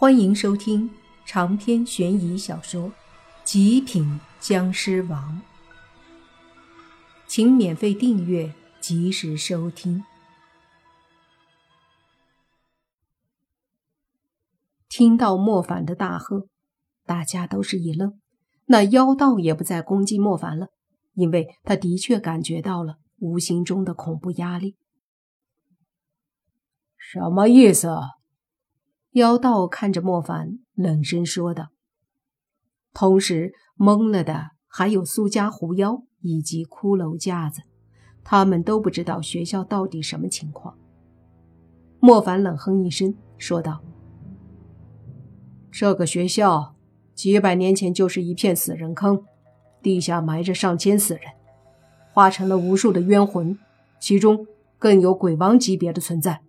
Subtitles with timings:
[0.00, 0.88] 欢迎收听
[1.26, 2.88] 长篇悬疑小说
[3.42, 5.42] 《极品僵尸王》，
[7.26, 10.04] 请免费订阅，及时收听。
[14.88, 16.46] 听到莫凡的大喝，
[17.04, 18.20] 大家都是一愣。
[18.66, 20.68] 那妖道也不再攻击莫凡了，
[21.14, 24.76] 因为他的确感觉到了无形中的恐怖压力。
[26.96, 27.88] 什么意思？
[29.18, 31.70] 妖道看着莫凡，冷声说道。
[32.94, 37.62] 同时，懵了的还有苏家狐妖以及骷髅架子，
[38.22, 40.78] 他们都不知道学校到底什么情况。
[41.98, 43.82] 莫凡冷哼一声，说道
[45.72, 46.76] ：“这个学校
[47.12, 49.24] 几百年前就是一片死人坑，
[49.82, 51.24] 地下埋着上千死人，
[52.12, 53.58] 化成了无数的冤魂，
[54.00, 54.46] 其中
[54.78, 56.42] 更有鬼王级别的存在。”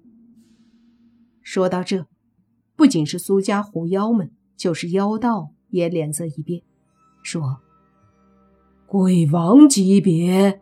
[1.42, 2.06] 说到这。
[2.80, 6.62] 不仅是苏家狐妖们，就是妖道也脸色一变，
[7.22, 7.60] 说
[8.88, 10.62] ：“鬼王级别。”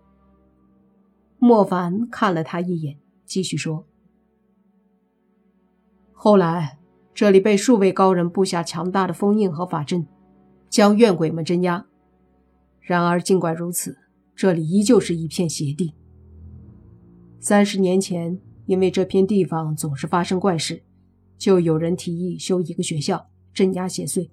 [1.37, 3.85] 莫凡看了他一眼，继续说
[6.11, 6.79] ：“后来
[7.13, 10.07] 这里被数位高人布下强大的封印和法阵，
[10.71, 11.85] 将怨鬼们镇压。
[12.81, 13.95] 然而尽管如此，
[14.35, 15.93] 这里依旧是一片邪地。
[17.39, 20.81] 三十年前，因为这片地方总是发生怪事。”
[21.37, 24.29] 就有人提议修一个学校镇压邪祟。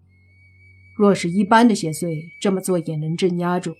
[0.96, 3.74] 若是一般的邪祟，这么做也能镇压住，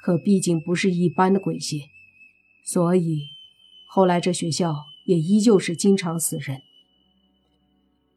[0.00, 1.80] 可毕竟不是一般的鬼邪，
[2.64, 3.22] 所以
[3.88, 6.60] 后来这学校也依旧是经常死人。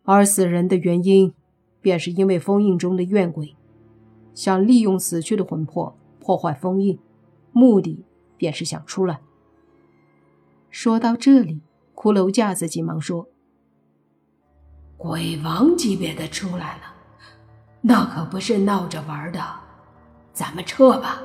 [0.03, 1.33] 而死人的原因，
[1.81, 3.55] 便是因为封印中的怨鬼
[4.35, 6.99] 想利用死去的魂魄破坏封印，
[7.51, 8.05] 目的
[8.37, 9.19] 便是想出来。
[10.69, 11.61] 说到这里，
[11.95, 13.27] 骷髅架子急忙说。
[14.97, 16.95] 鬼王级别的出来了，
[17.81, 19.39] 那可不是闹着玩的，
[20.33, 21.21] 咱们撤吧。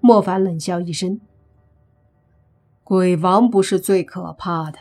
[0.00, 1.20] 莫凡冷笑一声
[2.82, 4.78] ：“鬼王不是最可怕的，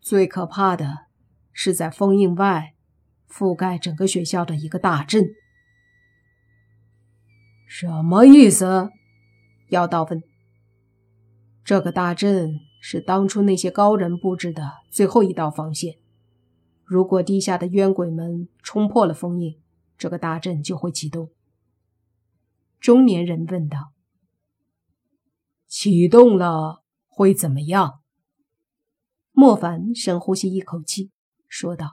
[0.00, 1.06] 最可怕的
[1.52, 2.72] 是在封印外
[3.30, 5.26] 覆盖整个学校的一个大阵。”
[7.68, 8.90] 什么意思？
[9.68, 10.22] 妖道问。
[11.62, 15.94] 这个大阵是当初那些高人布置的最后一道防线。
[16.92, 19.58] 如果地下的冤鬼们冲破了封印，
[19.96, 21.30] 这个大阵就会启动。
[22.78, 23.94] 中年人问道
[25.66, 28.00] ：“启动了会怎么样？”
[29.32, 31.10] 莫凡深呼吸一口气，
[31.48, 31.92] 说道：“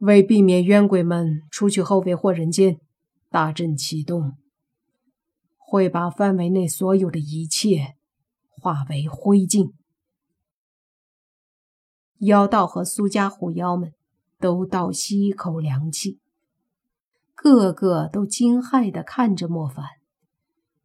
[0.00, 2.80] 为避免冤鬼们出去后为祸人间，
[3.28, 4.38] 大阵启动，
[5.58, 7.96] 会把范围内所有的一切
[8.48, 9.74] 化为灰烬。”
[12.20, 13.94] 妖道和苏家虎妖们
[14.38, 16.20] 都倒吸一口凉气，
[17.34, 19.86] 个个都惊骇的看着莫凡。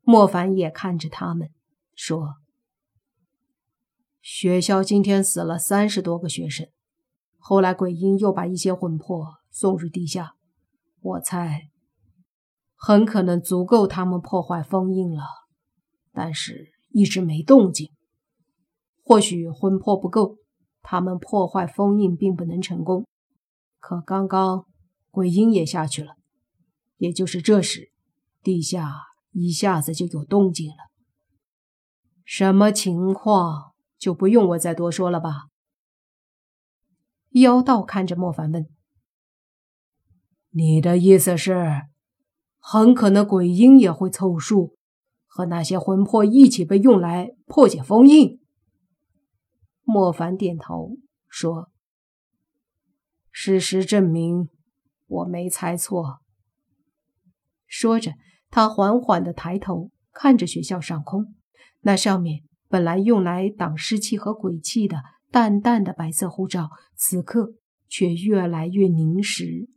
[0.02, 1.50] 莫凡也看着他们，
[1.94, 2.36] 说
[4.22, 6.70] ：“学校今天死了三十多个学生，
[7.38, 10.36] 后来鬼婴又把一些魂魄送入地下，
[11.02, 11.70] 我猜
[12.78, 15.24] 很可能足够他们破坏封印了，
[16.14, 17.92] 但是一直没动静。
[19.04, 20.38] 或许魂魄不够。”
[20.88, 23.08] 他们破坏封印并不能成功，
[23.80, 24.68] 可刚刚
[25.10, 26.16] 鬼婴也下去了，
[26.98, 27.92] 也就是这时，
[28.44, 28.94] 地下
[29.32, 30.92] 一下子就有动静了。
[32.24, 35.48] 什么情况就不用我再多说了吧？
[37.32, 38.68] 妖道看着莫凡问
[40.54, 41.88] ：“你的意思是，
[42.60, 44.78] 很可能鬼婴也会凑数，
[45.26, 48.40] 和那些魂魄一起被用来破解封印？”
[49.86, 50.98] 莫凡点头
[51.30, 51.72] 说
[53.32, 54.50] ：“事实证明，
[55.06, 56.22] 我没猜错。”
[57.68, 58.14] 说着，
[58.50, 61.36] 他缓缓的抬头看着学校上空，
[61.82, 67.54] 那上面本来用来挡湿气和鬼气的淡淡的白色护罩，此刻
[67.88, 69.70] 却越来越凝实。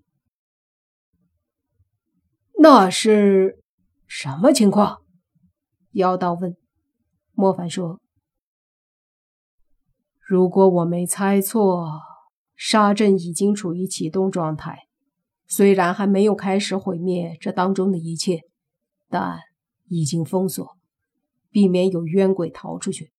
[2.61, 3.63] 那是
[4.07, 5.03] 什么情况？
[5.93, 6.57] 妖道问。
[7.33, 8.01] 莫凡说。
[10.29, 11.89] 如果我没猜错，
[12.55, 14.81] 沙阵已经处于启动状态，
[15.47, 18.43] 虽然还没有开始毁灭这当中的一切，
[19.09, 19.39] 但
[19.87, 20.77] 已经封锁，
[21.49, 23.11] 避免有冤鬼逃出去。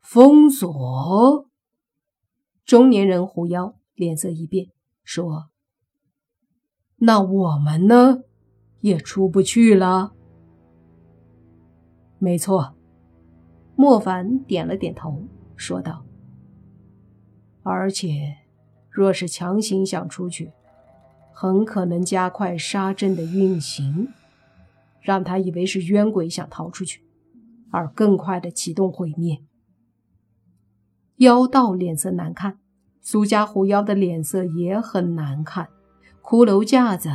[0.00, 1.48] 封锁？
[2.64, 4.68] 中年人狐妖脸色一变，
[5.02, 5.50] 说
[6.98, 8.20] ：“那我们呢？
[8.78, 10.12] 也出不去了？”
[12.20, 12.75] 没错。
[13.76, 15.22] 莫凡点了点头，
[15.54, 16.04] 说道
[17.62, 18.38] ：“而且，
[18.90, 20.52] 若是强行想出去，
[21.30, 24.08] 很可能加快杀阵的运行，
[25.00, 27.04] 让他以为是冤鬼想逃出去，
[27.70, 29.42] 而更快的启动毁灭。
[31.16, 32.58] 妖道脸色难看，
[33.02, 35.68] 苏家狐妖的脸色也很难看。
[36.22, 37.10] 骷髅架子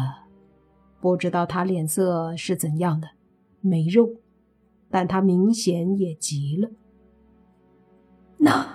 [0.99, 3.09] 不知道他脸色是怎样的，
[3.59, 4.09] 没肉，
[4.91, 6.69] 但他明显也急了。
[8.37, 8.67] 那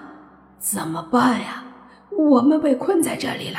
[0.59, 1.65] 怎么办呀？
[2.11, 3.59] 我们被困在这里了。”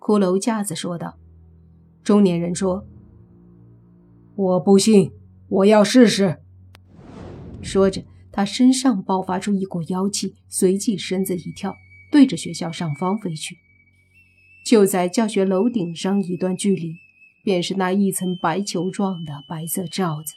[0.00, 1.14] 骷髅架子说道。
[2.02, 2.84] 中年人说
[4.34, 5.12] ：“我不信，
[5.48, 6.40] 我要试试。”
[7.62, 8.02] 说着，
[8.32, 11.72] 他身上爆发出一股妖气，随即身子一跳，
[12.10, 13.54] 对着学校上方飞去。
[14.66, 16.96] 就在教学楼顶上一段距离，
[17.42, 20.34] 便是那一层白球状的白色罩子。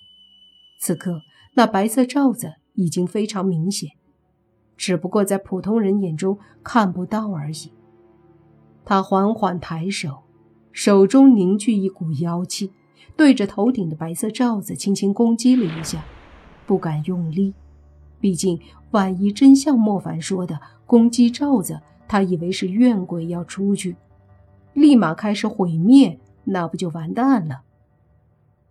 [0.79, 1.21] 此刻，
[1.53, 3.91] 那白色罩子已经非常明显。
[4.77, 7.71] 只不过在普通人眼中看不到而已。
[8.83, 10.23] 他缓缓抬手，
[10.71, 12.71] 手中凝聚一股妖气，
[13.15, 16.03] 对着头顶的白色罩子轻轻攻击了一下，
[16.67, 17.53] 不敢用力，
[18.19, 18.59] 毕竟
[18.91, 23.95] 万一真像莫凡说的攻击罩子，他以为是怨鬼要出去，
[24.73, 27.61] 立马开始毁灭，那不就完蛋了？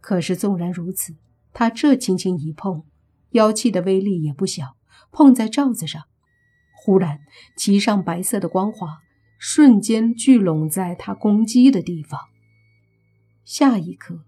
[0.00, 1.14] 可是纵然如此，
[1.52, 2.84] 他这轻轻一碰，
[3.30, 4.76] 妖气的威力也不小。
[5.10, 6.02] 碰在罩子上，
[6.74, 7.20] 忽然
[7.56, 8.98] 其上白色的光华
[9.38, 12.20] 瞬间聚拢在他攻击的地方。
[13.44, 14.24] 下一刻，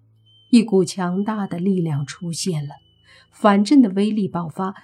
[0.50, 2.76] 一股强大的力量出现了，
[3.32, 4.74] 反震的威力爆发，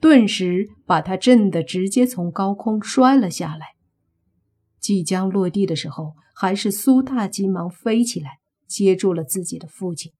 [0.00, 3.77] 顿时把他震得直接从高空摔了下来。
[4.80, 10.12] 即将落地的时候，还是苏大急忙飞起来接住了自己的父亲。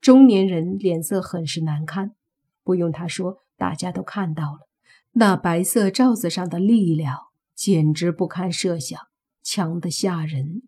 [0.00, 2.14] 中年人脸色很是难堪，
[2.62, 3.42] 不用他说。
[3.58, 4.68] 大家都看到了，
[5.12, 9.00] 那白色罩子上的力量简直不堪设想，
[9.42, 10.60] 强得吓人。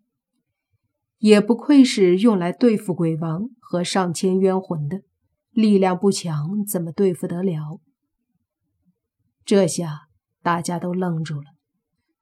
[1.19, 5.03] 也不愧是用来对付鬼王和上千冤魂的，
[5.51, 7.79] 力量不强怎么对付得了？
[9.45, 10.07] 这下
[10.41, 11.58] 大家都愣住了。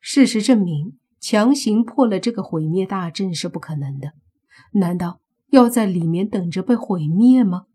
[0.10, 4.14] 事实证明，强行破了这个毁灭大阵是不可能的。
[4.72, 5.20] 难道
[5.50, 7.66] 要在里面等着被毁灭吗？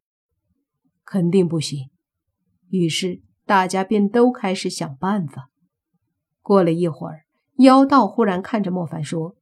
[1.04, 1.90] 肯定不行。
[2.70, 5.50] 于是大家便都开始想办法。
[6.40, 7.24] 过了一会儿，
[7.58, 9.36] 妖道忽然看着莫凡说：“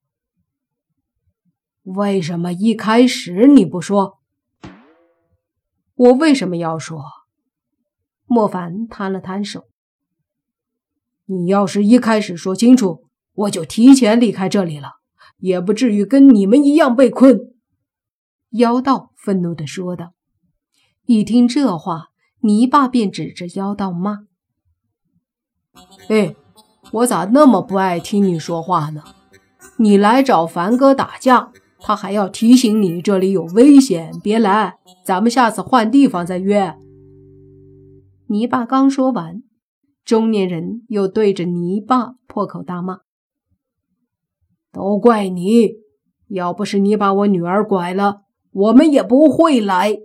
[1.85, 4.19] 为什么一开始你不说？
[5.95, 7.01] 我为什么要说？”
[8.27, 9.69] 莫凡摊了摊手
[11.31, 13.05] ：“你要是一开始说清楚，
[13.35, 14.95] 我就提前离开这里了，
[15.39, 17.53] 也不至于跟你们一样被困。”
[18.51, 20.13] 妖道愤怒地说道。
[21.07, 22.09] 一听这话。
[22.43, 24.21] 泥巴便指着妖道骂
[26.09, 26.35] ：“哎，
[26.91, 29.05] 我咋那么不爱听你说话呢？
[29.77, 34.79] 你来找凡哥打架，他还要提醒你这里有危险，别来。
[35.05, 36.75] 咱们下次换地方再约。”
[38.29, 39.43] 泥巴刚说完，
[40.05, 43.01] 中年人又对着泥巴破口大骂
[44.73, 45.75] ：“都怪你！
[46.29, 49.99] 要不是你把我女儿拐了，我们也不会来。”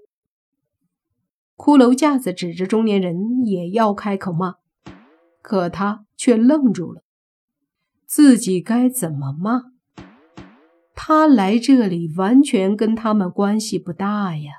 [1.58, 4.56] 骷髅架子指着中年人，也要开口骂，
[5.42, 7.04] 可他却愣住了。
[8.06, 9.62] 自己该怎么骂？
[10.94, 14.52] 他来这里完全跟他们关系不大呀！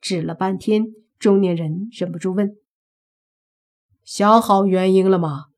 [0.00, 0.86] 指了半天，
[1.18, 2.56] 中年人忍不住问
[4.06, 5.48] ：“想好原因了吗？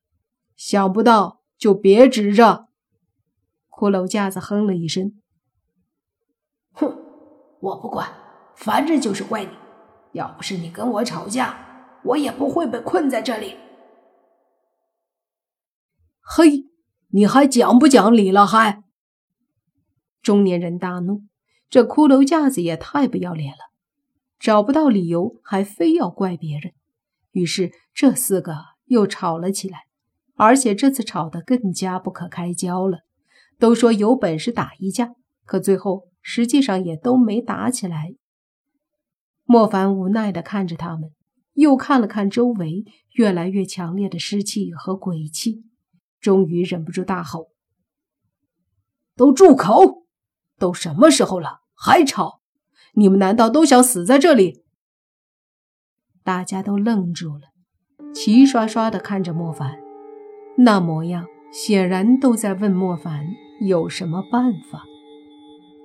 [0.57, 2.67] 想不到就别指着。”
[3.69, 5.21] 骷髅架子哼了一声
[6.73, 6.97] ：“哼，
[7.61, 8.11] 我不管，
[8.55, 9.51] 反正就是怪你。”
[10.13, 13.55] 要不是你跟我吵架，我也不会被困在这里。
[16.19, 16.65] 嘿，
[17.09, 18.47] 你还讲不讲理了？
[18.47, 18.83] 还！
[20.23, 21.21] 中年人大怒，
[21.69, 23.69] 这骷髅架子也太不要脸了，
[24.39, 26.73] 找不到理由还非要怪别人。
[27.31, 28.55] 于是这四个
[28.85, 29.83] 又吵了起来，
[30.35, 32.99] 而且这次吵得更加不可开交了。
[33.57, 38.15] 都说有本事打一架，可最后实际上也都没打起来。
[39.43, 41.11] 莫凡无奈地看着他们，
[41.53, 45.63] 又看了看周围越来越强烈的湿气和鬼气，
[46.21, 47.49] 终于忍不住大吼
[49.17, 50.05] ：“都住口！
[50.57, 52.41] 都什么时候了，还吵？
[52.93, 54.63] 你们难道都想死在这里？”
[56.29, 57.41] 大家都愣住了，
[58.13, 59.79] 齐刷刷地看着莫凡，
[60.59, 63.25] 那模样显然都在问莫凡
[63.61, 64.83] 有什么办法。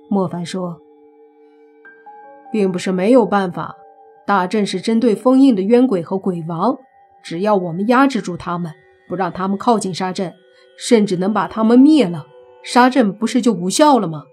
[0.07, 0.79] 莫凡说。
[2.51, 3.75] 并不是没有办法，
[4.27, 6.77] 大阵是针对封印的冤鬼和鬼王，
[7.23, 8.71] 只要我们压制住他们，
[9.09, 10.31] 不让他们靠近沙阵，
[10.77, 12.27] 甚至能把他们灭了，
[12.63, 14.25] 沙阵不是就无效了吗？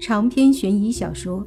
[0.00, 1.40] 长篇悬疑小说《